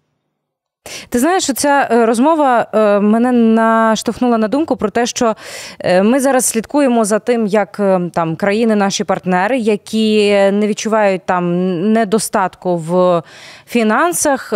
Ти 1.10 1.20
знаєш, 1.20 1.52
ця 1.56 1.88
е, 1.92 2.06
розмова 2.06 2.68
е, 2.74 3.00
мене 3.00 3.32
наштовхнула 3.32 4.38
на 4.38 4.48
думку 4.48 4.76
про 4.76 4.90
те, 4.90 5.06
що 5.06 5.36
е, 5.80 6.04
ми 6.04 6.20
зараз 6.20 6.46
слідкуємо 6.46 7.06
за 7.06 7.20
тим, 7.20 7.48
як 7.48 7.82
там 8.14 8.36
країни, 8.36 8.76
наші 8.76 9.04
партнери, 9.04 9.58
які 9.58 10.30
не 10.32 10.68
відчувають 10.68 11.22
там 11.26 11.52
недостатку 11.94 12.78
в 12.78 13.24
фінансах, 13.68 14.54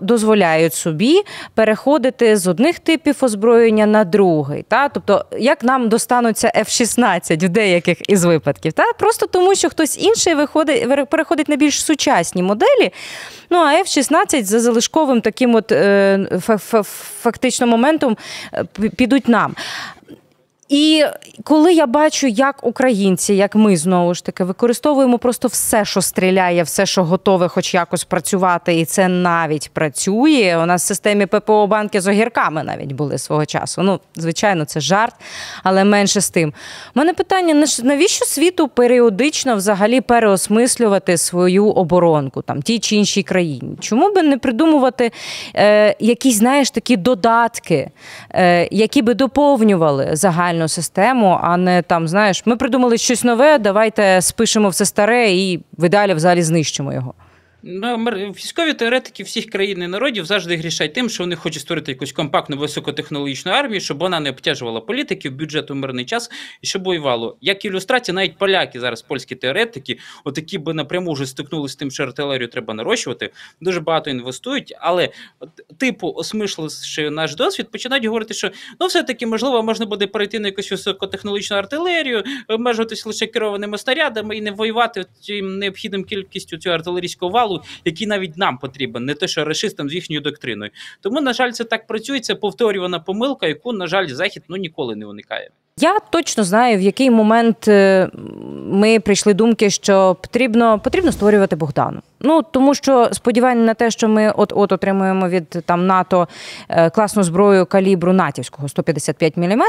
дозволяють 0.00 0.74
собі 0.74 1.22
переходити 1.54 2.36
з 2.36 2.46
одних 2.46 2.78
типів 2.78 3.16
озброєння 3.20 3.86
на 3.86 4.04
другий. 4.04 4.64
Та? 4.68 4.88
Тобто, 4.88 5.24
як 5.38 5.64
нам 5.64 5.88
достануться 5.88 6.52
F-16 6.56 7.46
в 7.46 7.48
деяких 7.48 8.10
із 8.10 8.24
випадків, 8.24 8.72
та? 8.72 8.84
просто 8.98 9.26
тому, 9.26 9.54
що 9.54 9.70
хтось 9.70 9.98
інший 9.98 10.34
виходить, 10.34 11.08
переходить 11.10 11.48
на 11.48 11.56
більш 11.56 11.84
сучасні 11.84 12.42
моделі. 12.42 12.92
Ну 13.50 13.58
а 13.58 13.72
F-16 13.72 14.44
за 14.44 14.60
залишковим 14.60 15.20
таким 15.20 15.54
от 15.54 15.71
фактично 17.22 17.66
моментом 17.66 18.16
е, 18.54 18.64
підуть 18.96 19.28
нам. 19.28 19.54
І 20.72 21.04
коли 21.44 21.72
я 21.72 21.86
бачу, 21.86 22.26
як 22.26 22.66
українці, 22.66 23.34
як 23.34 23.54
ми 23.54 23.76
знову 23.76 24.14
ж 24.14 24.24
таки 24.24 24.44
використовуємо 24.44 25.18
просто 25.18 25.48
все, 25.48 25.84
що 25.84 26.02
стріляє, 26.02 26.62
все, 26.62 26.86
що 26.86 27.04
готове, 27.04 27.48
хоч 27.48 27.74
якось 27.74 28.04
працювати, 28.04 28.80
і 28.80 28.84
це 28.84 29.08
навіть 29.08 29.70
працює. 29.72 30.58
У 30.62 30.66
нас 30.66 30.84
в 30.84 30.86
системі 30.86 31.26
ППО 31.26 31.66
банки 31.66 32.00
з 32.00 32.06
огірками 32.06 32.62
навіть 32.62 32.92
були 32.92 33.18
свого 33.18 33.46
часу. 33.46 33.82
Ну, 33.82 34.00
звичайно, 34.16 34.64
це 34.64 34.80
жарт, 34.80 35.14
але 35.62 35.84
менше 35.84 36.20
з 36.20 36.30
тим. 36.30 36.48
У 36.48 36.98
мене 36.98 37.14
питання: 37.14 37.66
навіщо 37.82 38.24
світу 38.24 38.68
періодично 38.68 39.56
взагалі 39.56 40.00
переосмислювати 40.00 41.16
свою 41.16 41.68
оборонку 41.68 42.42
там 42.42 42.62
тій 42.62 42.78
чи 42.78 42.96
іншій 42.96 43.22
країні? 43.22 43.76
Чому 43.80 44.12
би 44.12 44.22
не 44.22 44.38
придумувати 44.38 45.12
е, 45.54 45.96
якісь, 46.00 46.36
знаєш, 46.36 46.70
такі 46.70 46.96
додатки, 46.96 47.90
е, 48.30 48.68
які 48.70 49.02
би 49.02 49.14
доповнювали 49.14 50.08
загальну 50.12 50.61
нормальну 50.62 50.68
систему, 50.68 51.38
а 51.42 51.56
не 51.56 51.82
там, 51.82 52.08
знаєш, 52.08 52.42
ми 52.46 52.56
придумали 52.56 52.98
щось 52.98 53.24
нове, 53.24 53.58
давайте 53.58 54.20
спишемо 54.20 54.68
все 54.68 54.84
старе 54.84 55.30
і 55.30 55.60
в 55.78 55.84
ідеалі 55.84 56.14
взагалі 56.14 56.42
знищимо 56.42 56.92
його. 56.92 57.14
Ну, 57.64 57.96
військові 58.04 58.72
теоретики 58.74 59.22
всіх 59.22 59.50
країн 59.50 59.82
і 59.82 59.86
народів 59.86 60.24
завжди 60.24 60.56
грішать 60.56 60.94
тим, 60.94 61.10
що 61.10 61.22
вони 61.22 61.36
хочуть 61.36 61.62
створити 61.62 61.92
якусь 61.92 62.12
компактну 62.12 62.56
високотехнологічну 62.56 63.52
армію, 63.52 63.80
щоб 63.80 63.98
вона 63.98 64.20
не 64.20 64.30
обтяжувала 64.30 64.80
політиків, 64.80 65.36
бюджет 65.36 65.70
у 65.70 65.74
мирний 65.74 66.04
час 66.04 66.30
і 66.62 66.66
щоб 66.66 66.84
воювало. 66.84 67.36
Як 67.40 67.64
ілюстрація, 67.64 68.14
навіть 68.14 68.38
поляки 68.38 68.80
зараз, 68.80 69.02
польські 69.02 69.34
теоретики, 69.34 69.98
отакі 70.24 70.58
би 70.58 70.74
напряму 70.74 71.12
вже 71.12 71.26
стикнулися 71.26 71.72
з 71.72 71.76
тим, 71.76 71.90
що 71.90 72.02
артилерію 72.02 72.48
треба 72.48 72.74
нарощувати, 72.74 73.30
дуже 73.60 73.80
багато 73.80 74.10
інвестують, 74.10 74.74
але 74.80 75.08
типу, 75.78 76.12
осмисливши 76.16 77.10
наш 77.10 77.34
досвід, 77.34 77.70
починають 77.70 78.04
говорити, 78.04 78.34
що 78.34 78.50
ну 78.80 78.86
все-таки 78.86 79.26
можливо 79.26 79.62
можна 79.62 79.86
буде 79.86 80.06
перейти 80.06 80.38
на 80.38 80.48
якусь 80.48 80.70
високотехнологічну 80.70 81.56
артилерію, 81.56 82.24
обмежуватись 82.48 83.06
лише 83.06 83.26
керованими 83.26 83.78
снарядами 83.78 84.36
і 84.36 84.40
не 84.40 84.50
воювати 84.50 85.04
необхідним 85.42 86.04
кількістю 86.04 86.56
цього 86.56 86.74
артилерійського 86.74 87.32
валу 87.32 87.51
потенціалу, 87.52 87.80
який 87.84 88.06
навіть 88.06 88.36
нам 88.36 88.58
потрібен, 88.58 89.04
не 89.04 89.14
те, 89.14 89.28
що 89.28 89.44
расистам 89.44 89.88
з 89.88 89.94
їхньою 89.94 90.20
доктриною. 90.20 90.70
Тому, 91.00 91.20
на 91.20 91.32
жаль, 91.32 91.50
це 91.50 91.64
так 91.64 91.86
працює. 91.86 92.20
Це 92.20 92.34
повторювана 92.34 93.00
помилка, 93.00 93.46
яку, 93.46 93.72
на 93.72 93.86
жаль, 93.86 94.06
захід 94.06 94.42
ну 94.48 94.56
ніколи 94.56 94.96
не 94.96 95.06
уникає. 95.06 95.50
Я 95.78 95.98
точно 96.10 96.44
знаю, 96.44 96.78
в 96.78 96.80
який 96.80 97.10
момент 97.10 97.68
е, 97.68 98.08
ми 98.66 99.00
прийшли 99.00 99.34
думки, 99.34 99.70
що 99.70 100.16
потрібно 100.20 100.78
потрібно 100.78 101.12
створювати 101.12 101.56
Богдану. 101.56 102.00
Ну 102.20 102.42
тому 102.42 102.74
що 102.74 103.08
сподівання 103.12 103.64
на 103.64 103.74
те, 103.74 103.90
що 103.90 104.08
ми 104.08 104.32
от 104.36 104.52
от 104.56 104.72
отримуємо 104.72 105.28
від 105.28 105.48
там 105.50 105.86
НАТО 105.86 106.28
е, 106.68 106.90
класну 106.90 107.22
зброю 107.22 107.66
калібру 107.66 108.12
натівського 108.12 108.68
155 108.68 109.36
мм, 109.36 109.62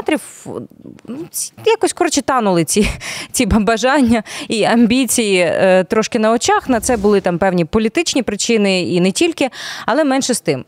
ну, 1.08 1.18
якось 1.66 1.92
коротше 1.92 2.22
танули 2.22 2.64
ці 2.64 2.90
ці 3.32 3.46
бажання 3.46 4.22
і 4.48 4.64
амбіції 4.64 5.38
е, 5.38 5.84
трошки 5.84 6.18
на 6.18 6.30
очах. 6.30 6.68
На 6.68 6.80
це 6.80 6.96
були 6.96 7.20
там 7.20 7.38
певні 7.38 7.64
політичні 7.64 8.22
причини 8.22 8.82
і 8.82 9.00
не 9.00 9.12
тільки, 9.12 9.50
але 9.86 10.04
менше 10.04 10.34
з 10.34 10.40
тим. 10.40 10.64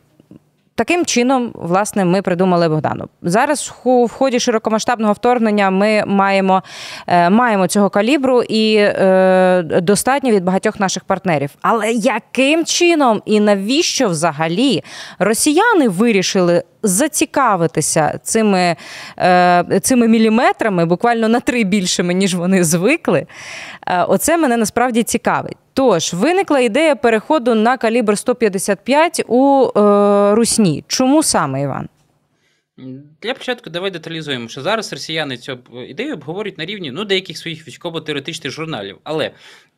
Таким 0.77 1.05
чином, 1.05 1.51
власне, 1.55 2.05
ми 2.05 2.23
придумали 2.23 2.69
Богдану. 2.69 3.09
Зараз 3.23 3.73
в 3.85 4.09
ході 4.09 4.41
широкомасштабного 4.41 5.13
вторгнення 5.13 5.71
ми 5.71 6.05
маємо 6.07 6.63
е, 7.07 7.31
маємо 7.31 7.67
цього 7.67 7.91
калібру 7.91 8.43
і 8.43 8.77
е, 8.77 9.63
достатньо 9.83 10.31
від 10.31 10.45
багатьох 10.45 10.81
наших 10.81 11.05
партнерів. 11.05 11.51
Але 11.63 11.93
яким 11.93 12.65
чином 12.65 13.23
і 13.25 13.41
навіщо 13.41 14.09
взагалі 14.09 14.83
росіяни 15.19 15.89
вирішили 15.89 16.63
зацікавитися 16.83 18.21
цими 18.23 18.77
е, 19.19 19.81
цими 19.83 20.09
міліметрами, 20.09 20.87
буквально 20.87 21.29
на 21.29 21.41
три 21.41 21.65
більшими, 21.65 22.15
ніж 22.15 22.35
вони 22.35 22.65
звикли? 22.65 23.27
Е, 23.87 24.03
оце 24.03 24.37
мене 24.37 24.57
насправді 24.57 25.03
цікавить. 25.03 25.57
Тож 25.77 26.15
виникла 26.15 26.61
ідея 26.61 26.97
переходу 26.97 27.55
на 27.55 27.77
калібр 27.77 28.19
155 28.19 29.25
у 29.29 29.69
е, 29.77 30.35
Русні. 30.35 30.85
Чому 30.87 31.23
саме 31.23 31.63
Іван? 31.63 31.89
Для 33.23 33.35
початку 33.35 33.71
давай 33.71 33.91
деталізуємо, 33.91 34.49
що 34.49 34.63
зараз 34.63 34.93
росіяни 34.93 35.37
цю 35.37 35.59
ідею 35.89 36.15
обговорюють 36.15 36.59
на 36.59 36.65
рівні 36.65 36.91
ну, 36.91 37.05
деяких 37.05 37.39
своїх 37.39 37.69
військово-теоретичних 37.69 38.53
журналів. 38.53 38.99
Але 39.05 39.31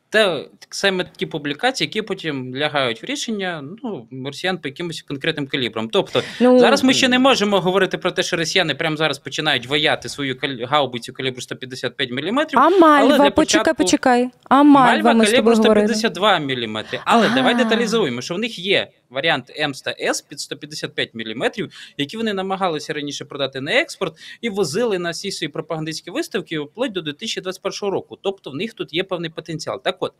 це 0.09 0.45
саме 0.69 1.05
ті 1.17 1.25
публікації, 1.25 1.87
які 1.87 2.01
потім 2.01 2.55
лягають 2.55 3.03
в 3.03 3.05
рішення 3.05 3.63
ну, 3.83 4.07
росіян 4.25 4.57
по 4.57 4.67
якимось 4.67 5.01
конкретним 5.01 5.47
калібрам. 5.47 5.89
Тобто 5.89 6.23
ну, 6.39 6.59
зараз 6.59 6.83
ми 6.83 6.93
ще 6.93 7.07
не 7.07 7.19
можемо 7.19 7.59
говорити 7.59 7.97
про 7.97 8.11
те, 8.11 8.23
що 8.23 8.37
росіяни 8.37 8.75
прямо 8.75 8.97
зараз 8.97 9.19
починають 9.19 9.67
ваяти 9.67 10.09
свою 10.09 10.37
гаубицю 10.69 11.13
калібру 11.13 11.41
155 11.41 12.11
мм. 12.11 12.45
А 12.53 12.69
Мальва, 12.69 13.15
але 13.19 13.31
почекай, 13.31 13.73
почекай. 13.73 14.29
А 14.49 14.63
Мальва, 14.63 15.13
Мальва 15.13 15.25
калібру 15.25 15.55
152 15.55 16.39
мм. 16.39 16.77
Але 16.77 17.25
А-а-а. 17.27 17.35
давай 17.35 17.55
деталізуємо, 17.55 18.21
що 18.21 18.35
в 18.35 18.39
них 18.39 18.59
є 18.59 18.87
варіант 19.09 19.51
М 19.59 19.71
та 19.71 19.95
С 19.99 20.21
під 20.21 20.39
155 20.39 21.09
мм, 21.13 21.51
які 21.97 22.17
вони 22.17 22.33
намагалися 22.33 22.93
раніше 22.93 23.25
продати 23.25 23.61
на 23.61 23.71
експорт 23.71 24.13
і 24.41 24.49
возили 24.49 24.99
на 24.99 25.09
всі 25.09 25.31
свої 25.31 25.49
пропагандистські 25.49 26.11
виставки 26.11 26.59
вплоть 26.59 26.91
до 26.91 27.01
2021 27.01 27.89
року. 27.89 28.17
Тобто 28.21 28.51
в 28.51 28.55
них 28.55 28.73
тут 28.73 28.93
є 28.93 29.03
певний 29.03 29.29
потенціал. 29.29 29.83
Так 29.83 29.98
от 29.99 30.13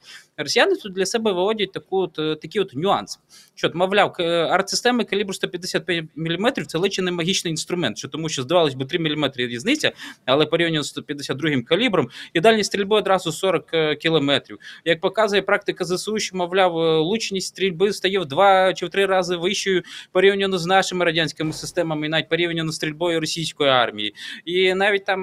росіяни 0.44 0.76
тут 0.76 0.94
для 0.94 1.06
себе 1.06 1.32
виводять 1.32 1.72
таку 1.72 1.98
от, 1.98 2.20
е, 2.20 2.36
такий 2.36 2.62
от 2.62 2.76
нюанс. 2.76 3.20
Що, 3.56 3.72
мовляв, 3.74 4.16
арт-системи 4.20 5.04
калібру 5.04 5.34
155 5.34 6.06
мм 6.16 6.54
це 6.68 6.78
лише 6.78 7.02
не 7.02 7.12
магічний 7.12 7.52
інструмент, 7.52 7.98
що 7.98 8.08
тому 8.08 8.30
що 8.30 8.42
здавалось 8.42 8.74
би 8.74 8.86
3 8.86 9.00
мм 9.00 9.32
різниця, 9.36 9.92
але 10.26 10.46
порівняно 10.46 10.84
з 10.84 10.88
152 10.88 11.62
калібром 11.62 12.10
і 12.34 12.40
дальність 12.40 12.72
стрільби 12.72 12.96
одразу 12.96 13.32
40 13.32 13.74
е, 13.74 13.96
кілометрів. 13.96 14.58
Як 14.86 15.02
показує 15.02 15.42
практика 15.42 15.86
ЗСУ, 15.86 16.20
що 16.20 16.38
мовляв, 16.38 16.78
е, 16.78 16.98
лучність 16.98 17.48
стрільби 17.48 17.94
стає 17.94 18.20
в 18.20 18.26
2 18.26 18.74
чи 18.74 18.86
в 18.86 18.90
3 18.90 19.06
рази 19.06 19.36
вищою 19.36 19.84
порівняно 20.12 20.58
з 20.58 20.66
нашими 20.66 21.06
радянськими 21.06 21.54
системами, 21.54 22.06
і 22.06 22.10
навіть 22.10 22.30
порівняно 22.30 22.72
з 22.72 22.76
стрільбою 22.76 23.20
російської 23.20 23.70
армії, 23.70 24.14
і 24.46 24.74
навіть 24.74 25.06
там 25.06 25.20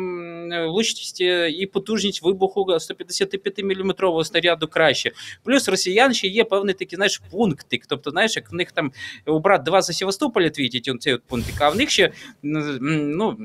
влучність 0.69 1.21
і 1.61 1.69
потужність 1.73 2.23
вибуху 2.23 2.81
155 2.81 3.59
мм 3.59 4.25
снаряду 4.25 4.46
краще. 4.71 5.13
Плюс 5.45 5.69
росіян 5.69 6.15
ще 6.15 6.29
є 6.29 6.45
певний 6.45 6.75
такий 6.75 6.97
знаєш, 6.97 7.23
пунктик. 7.31 7.87
Тобто, 7.87 8.11
знаєш, 8.11 8.37
як 8.37 8.53
в 8.53 8.55
них 8.55 8.73
там 8.73 8.93
у 9.27 9.39
брат 9.39 9.63
два 9.63 9.83
за 9.83 9.93
Севастополя 9.93 10.51
твітять 10.51 11.03
цей 11.03 11.15
от 11.15 11.23
пунктик, 11.23 11.55
а 11.59 11.69
в 11.69 11.77
них 11.77 11.91
ще 11.91 12.13
ну, 12.43 13.37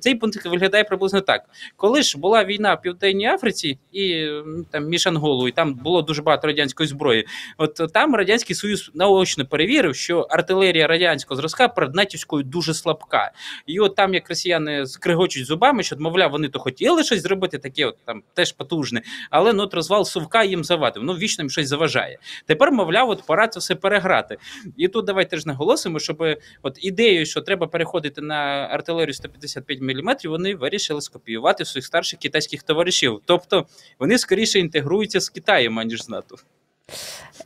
цей 0.00 0.14
пунктик 0.14 0.44
виглядає 0.44 0.84
приблизно 0.84 1.20
так. 1.20 1.44
Коли 1.76 2.02
ж 2.02 2.18
була 2.18 2.44
війна 2.44 2.74
в 2.74 2.82
Південній 2.82 3.26
Африці, 3.26 3.78
і 3.92 4.28
там 4.70 4.88
між 4.88 5.06
Анголою, 5.06 5.52
там 5.52 5.74
було 5.74 6.02
дуже 6.02 6.22
багато 6.22 6.46
радянської 6.46 6.88
зброї. 6.88 7.26
От 7.58 7.80
там 7.92 8.14
радянський 8.14 8.56
союз 8.56 8.90
наочно 8.94 9.46
перевірив, 9.46 9.96
що 9.96 10.20
артилерія 10.20 10.86
радянського 10.86 11.36
зразка 11.36 11.68
перед 11.68 11.94
натівською 11.94 12.42
дуже 12.42 12.74
слабка. 12.74 13.32
І 13.66 13.80
от 13.80 13.94
там, 13.94 14.14
як 14.14 14.28
росіяни 14.28 14.86
скригочуть 14.86 15.46
зубами, 15.46 15.82
що 15.82 15.96
мовляв, 15.98 16.30
вони 16.30 16.48
то 16.48 16.58
хотіли 16.58 17.04
щось 17.04 17.22
зробити, 17.22 17.58
таке 17.58 17.86
от 17.86 17.96
там 18.04 18.22
теж 18.34 18.52
потужне, 18.52 19.02
але 19.30 19.52
ну, 19.52 19.62
от 19.62 19.74
розвал 19.86 20.04
совка 20.04 20.44
їм 20.44 20.64
завадив. 20.64 21.02
Ну 21.02 21.12
вічно 21.12 21.42
їм 21.42 21.50
щось 21.50 21.68
заважає. 21.68 22.18
Тепер, 22.46 22.72
мовляв, 22.72 23.10
от 23.10 23.22
пора 23.26 23.48
це 23.48 23.60
все 23.60 23.74
переграти. 23.74 24.36
І 24.76 24.88
тут 24.88 25.06
давайте 25.06 25.36
ж 25.36 25.48
наголосимо, 25.48 25.98
щоб 25.98 26.24
от 26.62 26.78
ідею, 26.84 27.26
що 27.26 27.40
треба 27.40 27.66
переходити 27.66 28.20
на 28.20 28.34
артилерію 28.70 29.14
155 29.14 29.80
мм, 29.80 30.16
вони 30.24 30.54
вирішили 30.54 31.00
скопіювати 31.00 31.64
своїх 31.64 31.86
старших 31.86 32.18
китайських 32.18 32.62
товаришів. 32.62 33.20
Тобто 33.24 33.66
вони 33.98 34.18
скоріше 34.18 34.58
інтегруються 34.58 35.20
з 35.20 35.28
Китаєм, 35.28 35.78
аніж 35.78 36.02
з 36.02 36.08
НАТО. 36.08 36.36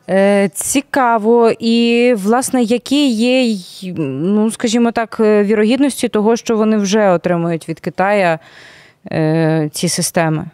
Е, 0.09 0.49
Цікаво, 0.55 1.51
і 1.59 2.15
власне, 2.17 2.63
які 2.63 3.09
є, 3.11 3.59
ну 3.97 4.51
скажімо 4.51 4.93
так, 4.93 5.17
е, 5.21 5.45
вірогідності 5.45 6.09
того, 6.09 6.37
що 6.37 6.57
вони 6.57 6.77
вже 6.77 7.11
отримують 7.11 7.69
від 7.69 7.81
Китая 7.81 8.39
е, 9.13 9.71
ці 9.73 9.89
системи. 9.89 10.47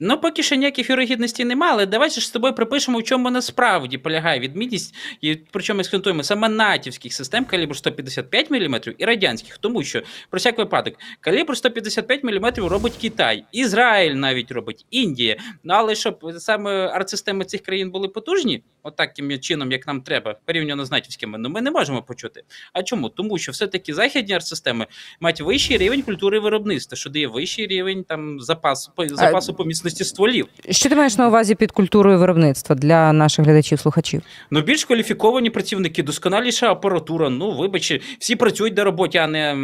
Ну, 0.00 0.20
поки 0.20 0.42
що 0.42 0.56
ніяких 0.56 0.90
вірогідностей 0.90 1.46
немає, 1.46 1.72
але 1.72 1.86
давайте 1.86 2.20
ж 2.20 2.26
з 2.26 2.30
тобою 2.30 2.54
припишемо, 2.54 2.98
в 2.98 3.02
чому 3.02 3.30
насправді 3.30 3.98
полягає 3.98 4.40
відмінність, 4.40 4.94
і 5.20 5.34
причому 5.34 5.80
акцентуємо 5.80 6.22
саме 6.22 6.48
натівських 6.48 7.12
систем 7.12 7.44
калібру 7.44 7.74
155 7.74 8.50
мм 8.50 8.80
і 8.98 9.04
радянських, 9.04 9.58
тому 9.58 9.82
що 9.82 10.02
про 10.30 10.38
всяк 10.38 10.58
випадок 10.58 10.94
калібр 11.20 11.56
155 11.56 12.24
мм 12.24 12.52
робить 12.56 12.92
Китай, 13.00 13.44
Ізраїль 13.52 14.12
навіть 14.14 14.50
робить 14.50 14.86
Індія. 14.90 15.36
Ну 15.64 15.74
але 15.74 15.94
щоб 15.94 16.32
саме 16.38 16.70
артсистеми 16.88 17.44
цих 17.44 17.60
країн 17.62 17.90
були 17.90 18.08
потужні, 18.08 18.62
отаким 18.88 19.40
чином, 19.40 19.72
як 19.72 19.86
нам 19.86 20.00
треба, 20.00 20.36
порівняно 20.44 20.84
з 20.84 20.90
натівськими, 20.90 21.38
ну 21.38 21.48
ми 21.48 21.60
не 21.60 21.70
можемо 21.70 22.02
почути. 22.02 22.42
А 22.72 22.82
чому? 22.82 23.08
Тому 23.08 23.38
що 23.38 23.52
все-таки 23.52 23.94
західні 23.94 24.34
артсистеми 24.34 24.86
мають 25.20 25.40
вищий 25.40 25.78
рівень 25.78 26.02
культури 26.02 26.40
виробництва, 26.40 26.96
що 26.96 27.10
дає 27.10 27.26
вищий 27.26 27.66
рівень 27.66 28.04
там 28.04 28.40
запас, 28.40 28.90
запасу 28.98 29.54
поміцності 29.54 30.04
стволів. 30.04 30.46
Що 30.70 30.88
ти 30.88 30.96
маєш 30.96 31.18
на 31.18 31.28
увазі 31.28 31.54
під 31.54 31.72
культурою 31.72 32.18
виробництва 32.18 32.76
для 32.76 33.12
наших 33.12 33.44
глядачів-слухачів? 33.44 34.22
Ну, 34.50 34.60
більш 34.60 34.84
кваліфіковані 34.84 35.50
працівники, 35.50 36.02
досконаліша 36.02 36.70
апаратура. 36.70 37.30
Ну, 37.30 37.56
вибачте, 37.56 38.00
всі 38.18 38.36
працюють 38.36 38.76
на 38.76 38.84
роботі, 38.84 39.18
а 39.18 39.26
не 39.26 39.54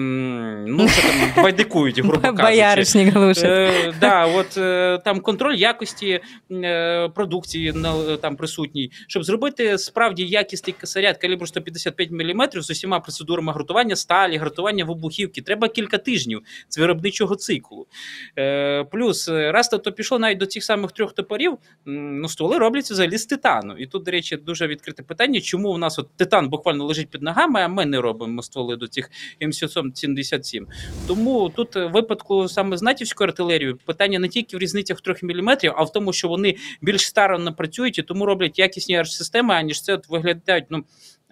ну 0.66 0.88
що 0.88 1.02
там 1.02 1.12
байдикують, 1.44 1.98
грубо 1.98 2.20
кажучи. 2.20 2.42
Бояришник 2.42 3.14
глушить. 3.14 3.44
Е, 3.44 3.94
да, 4.00 4.26
от 4.26 4.56
е, 4.56 4.98
там 5.04 5.20
контроль 5.20 5.54
якості 5.54 6.20
е, 6.52 7.08
продукції 7.08 7.74
там 8.20 8.36
присутній, 8.36 8.90
щоб 9.14 9.24
зробити 9.24 9.78
справді 9.78 10.26
якісний 10.26 10.74
касарят 10.80 11.18
калібру 11.18 11.46
155 11.46 12.10
мм 12.10 12.48
з 12.54 12.70
усіма 12.70 13.00
процедурами 13.00 13.52
гратування 13.52 13.96
сталі, 13.96 14.36
гратування 14.36 14.84
вибухівки. 14.84 15.42
Треба 15.42 15.68
кілька 15.68 15.98
тижнів 15.98 16.42
з 16.68 16.78
виробничого 16.78 17.36
циклу. 17.36 17.86
Е, 18.38 18.84
Плюс 18.84 19.28
раз 19.28 19.68
то 19.68 19.92
пішло 19.92 20.18
навіть 20.18 20.38
до 20.38 20.46
цих 20.46 20.64
самих 20.64 20.92
трьох 20.92 21.12
топорів, 21.12 21.58
ну 21.86 22.28
стволи 22.28 22.58
робляться 22.58 22.94
взагалі 22.94 23.18
з 23.18 23.26
титану. 23.26 23.74
І 23.78 23.86
тут, 23.86 24.04
до 24.04 24.10
речі, 24.10 24.36
дуже 24.36 24.66
відкрите 24.66 25.02
питання, 25.02 25.40
чому 25.40 25.70
у 25.70 25.78
нас 25.78 25.98
от 25.98 26.08
титан 26.16 26.48
буквально 26.48 26.84
лежить 26.84 27.08
під 27.08 27.22
ногами, 27.22 27.60
а 27.60 27.68
ми 27.68 27.84
не 27.84 28.00
робимо 28.00 28.42
стволи 28.42 28.76
до 28.76 28.88
цих 28.88 29.10
М777. 29.40 30.66
Тому 31.06 31.52
тут 31.56 31.76
в 31.76 31.86
випадку 31.86 32.48
саме 32.48 32.76
з 32.76 32.82
натівською 32.82 33.28
артилерією 33.28 33.78
питання 33.84 34.18
не 34.18 34.28
тільки 34.28 34.56
в 34.56 34.60
різницях 34.60 34.98
в 34.98 35.00
трьох 35.00 35.22
міліметрів, 35.22 35.72
а 35.76 35.82
в 35.82 35.92
тому, 35.92 36.12
що 36.12 36.28
вони 36.28 36.56
більш 36.82 37.06
старанно 37.06 37.54
працюють 37.54 37.98
і 37.98 38.02
тому 38.02 38.26
роблять 38.26 38.58
якісні 38.58 38.93
арт-системи, 38.96 39.54
аніж 39.54 39.82
це 39.82 39.94
от 39.94 40.08
виглядають. 40.08 40.64
ну, 40.70 40.84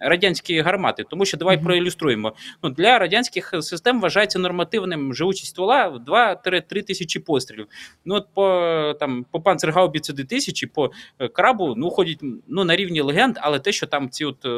радянські 0.03 0.61
гармати, 0.61 1.05
тому 1.09 1.25
що 1.25 1.37
давай 1.37 1.57
mm 1.57 1.59
-hmm. 1.59 1.63
проілюструємо. 1.63 2.33
Ну 2.63 2.69
для 2.69 2.99
радянських 2.99 3.53
систем 3.61 4.01
вважається 4.01 4.39
нормативним 4.39 5.13
живучість 5.13 5.49
ствола 5.49 6.01
2-3 6.07 6.83
тисячі 6.83 7.19
пострілів. 7.19 7.67
Ну 8.05 8.15
от 8.15 8.27
по 8.33 8.95
там 8.99 9.25
по 9.31 9.41
панцергаубіці 9.41 10.13
2000, 10.13 10.67
по 10.67 10.91
е, 11.19 11.27
крабу 11.27 11.73
ну 11.77 11.89
ходять 11.89 12.19
ну 12.47 12.63
на 12.63 12.75
рівні 12.75 13.01
легенд, 13.01 13.37
але 13.41 13.59
те, 13.59 13.71
що 13.71 13.87
там 13.87 14.09
ці 14.09 14.25
от 14.25 14.45
е, 14.45 14.49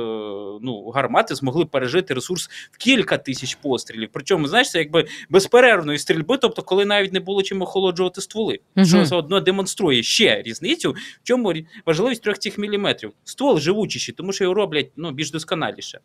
ну 0.61 0.89
гармати 0.89 1.35
змогли 1.35 1.65
пережити 1.65 2.13
ресурс 2.13 2.49
в 2.71 2.77
кілька 2.77 3.17
тисяч 3.17 3.55
пострілів. 3.55 4.09
Причому 4.13 4.47
знаєш, 4.47 4.71
це 4.71 4.79
якби 4.79 5.05
безперервної 5.29 5.99
стрільби, 5.99 6.37
тобто, 6.37 6.61
коли 6.61 6.85
навіть 6.85 7.13
не 7.13 7.19
було 7.19 7.43
чим 7.43 7.61
охолоджувати 7.61 8.21
стволи, 8.21 8.59
mm 8.75 8.81
-hmm. 8.81 8.87
що 8.87 9.05
заодно 9.05 9.39
демонструє 9.39 10.03
ще 10.03 10.41
різницю, 10.41 10.91
в 10.91 11.23
чому 11.23 11.53
важливість 11.85 12.23
трьох 12.23 12.39
цих 12.39 12.57
міліметрів. 12.57 13.11
Ствол 13.23 13.59
живучіший, 13.59 14.15
тому 14.15 14.33
що 14.33 14.43
його 14.43 14.53
роблять 14.53 14.91
ну 14.95 15.11
більш 15.11 15.31
досконаліше. 15.35 15.99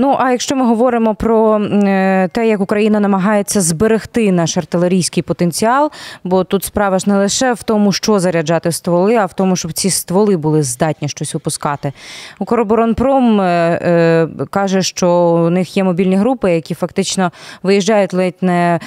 Ну 0.00 0.16
а 0.18 0.30
якщо 0.30 0.56
ми 0.56 0.66
говоримо 0.66 1.14
про 1.14 1.58
е, 1.58 2.28
те, 2.32 2.48
як 2.48 2.60
Україна 2.60 3.00
намагається 3.00 3.60
зберегти 3.60 4.32
наш 4.32 4.56
артилерійський 4.56 5.22
потенціал, 5.22 5.90
бо 6.24 6.44
тут 6.44 6.64
справа 6.64 6.98
ж 6.98 7.08
не 7.08 7.16
лише 7.16 7.52
в 7.52 7.62
тому, 7.62 7.92
що 7.92 8.18
заряджати 8.18 8.72
стволи, 8.72 9.14
а 9.14 9.26
в 9.26 9.32
тому, 9.32 9.56
щоб 9.56 9.72
ці 9.72 9.90
стволи 9.90 10.36
були 10.36 10.62
здатні 10.62 11.08
щось 11.08 11.34
випускати. 11.34 11.92
Укроборонпром 12.38 13.40
е, 13.40 13.44
е, 13.44 14.28
каже, 14.50 14.82
що 14.82 15.10
у 15.46 15.50
них 15.50 15.76
є 15.76 15.84
мобільні 15.84 16.16
групи, 16.16 16.52
які 16.52 16.74
фактично 16.74 17.32
виїжджають 17.62 18.14
ледь 18.14 18.34
не 18.40 18.80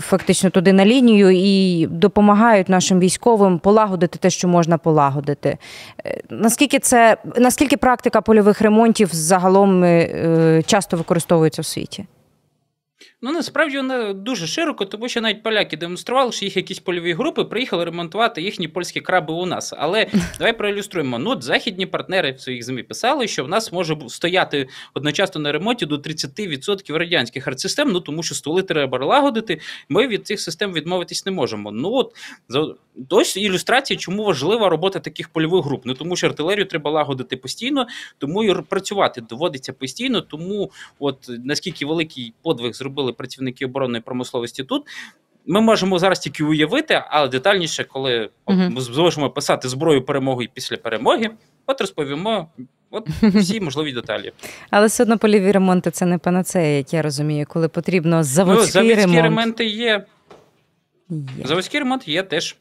фактично 0.00 0.50
туди 0.50 0.72
на 0.72 0.84
лінію 0.84 1.30
і 1.30 1.86
допомагають 1.86 2.68
нашим 2.68 3.00
військовим 3.00 3.58
полагодити 3.58 4.18
те, 4.18 4.30
що 4.30 4.48
можна 4.48 4.78
полагодити. 4.78 5.58
Наскільки 6.30 6.78
це 6.78 7.16
наскільки 7.36 7.76
практика 7.76 8.20
польових 8.20 8.60
ремонтів 8.60 9.08
загалом 9.12 9.87
е, 9.88 10.62
часто 10.66 10.96
використовуються 10.96 11.62
в 11.62 11.66
світі? 11.66 12.06
Ну, 13.22 13.32
насправді 13.32 13.76
вона 13.76 14.12
дуже 14.12 14.46
широко, 14.46 14.84
тому 14.84 15.08
що 15.08 15.20
навіть 15.20 15.42
поляки 15.42 15.76
демонстрували, 15.76 16.32
що 16.32 16.44
їх 16.44 16.56
якісь 16.56 16.78
польові 16.78 17.12
групи 17.12 17.44
приїхали 17.44 17.84
ремонтувати 17.84 18.42
їхні 18.42 18.68
польські 18.68 19.00
краби 19.00 19.34
у 19.34 19.46
нас. 19.46 19.74
Але 19.78 20.06
давай 20.38 20.58
проілюструємо. 20.58 21.18
Ну, 21.18 21.30
от 21.30 21.42
західні 21.42 21.86
партнери 21.86 22.32
в 22.32 22.40
своїх 22.40 22.64
ЗМІ 22.64 22.82
писали, 22.82 23.28
що 23.28 23.44
в 23.44 23.48
нас 23.48 23.72
може 23.72 23.96
стояти 24.08 24.68
одночасно 24.94 25.40
на 25.40 25.52
ремонті 25.52 25.86
до 25.86 25.96
30% 25.96 26.96
радянських 26.96 27.48
артсистем, 27.48 27.92
ну 27.92 28.00
тому 28.00 28.22
що 28.22 28.34
стволи 28.34 28.62
треба 28.62 29.06
лагодити. 29.06 29.60
Ми 29.88 30.06
від 30.08 30.26
цих 30.26 30.40
систем 30.40 30.72
відмовитись 30.72 31.26
не 31.26 31.32
можемо. 31.32 31.72
Ну 31.72 31.92
от 31.92 32.14
Ось 33.10 33.36
ілюстрація, 33.36 33.98
чому 33.98 34.24
важлива 34.24 34.68
робота 34.68 35.00
таких 35.00 35.28
польових 35.28 35.64
груп. 35.64 35.82
Ну 35.84 35.94
тому 35.94 36.16
що 36.16 36.26
артилерію 36.26 36.66
треба 36.66 36.90
лагодити 36.90 37.36
постійно, 37.36 37.86
тому 38.18 38.44
і 38.44 38.62
працювати 38.62 39.20
доводиться 39.20 39.72
постійно. 39.72 40.20
Тому, 40.20 40.70
от 40.98 41.30
наскільки 41.44 41.86
великий 41.86 42.32
подвиг 42.42 42.72
зробили 42.72 43.07
працівники 43.12 43.64
оборонної 43.64 44.02
промисловості 44.02 44.64
тут. 44.64 44.82
Ми 45.46 45.60
можемо 45.60 45.98
зараз 45.98 46.18
тільки 46.18 46.44
уявити, 46.44 47.02
але 47.08 47.28
детальніше, 47.28 47.84
коли 47.84 48.30
uh 48.46 48.70
ми 48.70 48.80
зможемо 48.80 49.30
писати 49.30 49.68
зброю 49.68 50.02
перемоги 50.02 50.44
і 50.44 50.48
після 50.54 50.76
перемоги, 50.76 51.30
от 51.66 51.80
розповімо 51.80 52.48
от 52.90 53.08
всі 53.22 53.60
можливі 53.60 53.92
деталі. 53.92 54.32
Але 54.70 54.86
все 54.86 55.02
одно 55.02 55.18
польові 55.18 55.52
ремонти 55.52 55.90
це 55.90 56.06
не 56.06 56.18
панацея, 56.18 56.76
як 56.76 56.92
я 56.92 57.02
розумію, 57.02 57.46
коли 57.48 57.68
потрібно 57.68 58.24
заводський 58.24 58.82
ну, 58.82 58.88
заводські 58.88 59.00
ремонт. 59.00 59.22
ремонти 59.22 59.64
є. 59.64 60.04
є. 61.10 61.44
Заводський 61.44 61.80
ремонт 61.80 62.08
є 62.08 62.22
теж. 62.22 62.56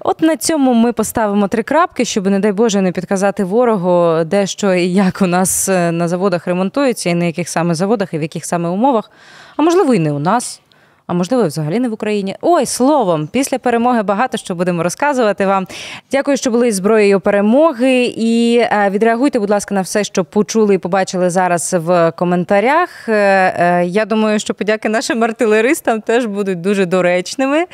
От 0.00 0.22
на 0.22 0.36
цьому 0.36 0.74
ми 0.74 0.92
поставимо 0.92 1.48
три 1.48 1.62
крапки, 1.62 2.04
щоб, 2.04 2.26
не 2.26 2.38
дай 2.38 2.52
Боже, 2.52 2.80
не 2.80 2.92
підказати 2.92 3.44
ворогу, 3.44 4.24
де 4.24 4.46
що 4.46 4.74
і 4.74 4.92
як 4.92 5.22
у 5.22 5.26
нас 5.26 5.68
е, 5.68 5.92
на 5.92 6.08
заводах 6.08 6.46
ремонтується, 6.46 7.10
і 7.10 7.14
на 7.14 7.24
яких 7.24 7.48
саме 7.48 7.74
заводах, 7.74 8.14
і 8.14 8.18
в 8.18 8.22
яких 8.22 8.44
саме 8.44 8.68
умовах. 8.68 9.10
А 9.56 9.62
можливо, 9.62 9.94
і 9.94 9.98
не 9.98 10.12
у 10.12 10.18
нас 10.18 10.60
а 11.06 11.12
можливо, 11.12 11.46
взагалі 11.46 11.80
не 11.80 11.88
в 11.88 11.92
Україні. 11.92 12.36
Ой, 12.40 12.66
словом, 12.66 13.28
після 13.32 13.58
перемоги 13.58 14.02
багато 14.02 14.38
що 14.38 14.54
будемо 14.54 14.82
розказувати 14.82 15.46
вам. 15.46 15.66
Дякую, 16.12 16.36
що 16.36 16.50
були 16.50 16.72
зброєю 16.72 17.20
перемоги. 17.20 18.04
І 18.16 18.58
е, 18.58 18.90
відреагуйте, 18.90 19.38
будь 19.38 19.50
ласка, 19.50 19.74
на 19.74 19.80
все, 19.80 20.04
що 20.04 20.24
почули 20.24 20.74
і 20.74 20.78
побачили 20.78 21.30
зараз 21.30 21.76
в 21.78 22.12
коментарях. 22.12 23.08
Е, 23.08 23.12
е, 23.12 23.86
я 23.86 24.04
думаю, 24.04 24.38
що 24.38 24.54
подяки 24.54 24.88
нашим 24.88 25.24
артилеристам 25.24 26.00
теж 26.00 26.26
будуть 26.26 26.60
дуже 26.60 26.86
доречними. 26.86 27.64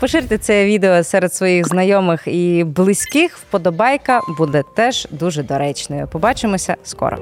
Поширте 0.00 0.38
це 0.38 0.64
відео 0.64 1.04
серед 1.04 1.34
своїх 1.34 1.68
знайомих 1.68 2.22
і 2.26 2.64
близьких. 2.64 3.38
Вподобайка 3.38 4.20
буде 4.38 4.62
теж 4.76 5.06
дуже 5.10 5.42
доречною. 5.42 6.08
Побачимося 6.12 6.76
скоро. 6.84 7.18